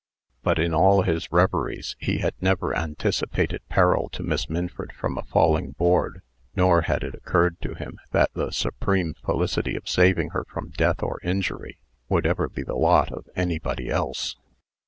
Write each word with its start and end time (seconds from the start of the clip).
But, 0.41 0.57
in 0.57 0.73
all 0.73 1.03
his 1.03 1.31
reveries, 1.31 1.95
he 1.99 2.17
had 2.21 2.33
never 2.41 2.75
anticipated 2.75 3.61
peril 3.69 4.09
to 4.13 4.23
Miss 4.23 4.49
Minford 4.49 4.93
from 4.93 5.15
a 5.15 5.21
falling 5.21 5.73
board; 5.73 6.23
nor 6.55 6.81
had 6.81 7.03
it 7.03 7.13
occurred 7.13 7.61
to 7.61 7.75
him 7.75 7.99
that 8.09 8.33
the 8.33 8.49
supreme 8.49 9.13
felicity 9.23 9.75
of 9.75 9.87
saving 9.87 10.31
her 10.31 10.43
from 10.45 10.71
death 10.71 11.03
or 11.03 11.19
injury 11.23 11.77
would 12.09 12.25
ever 12.25 12.49
be 12.49 12.63
the 12.63 12.73
lot 12.73 13.11
of 13.11 13.27
anybody 13.35 13.89
else. 13.91 14.37